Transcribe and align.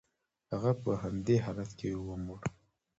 هغه 0.51 0.71
په 0.83 0.91
همدې 1.03 1.37
حالت 1.45 1.71
کې 1.79 1.89
ومړ. 2.07 2.39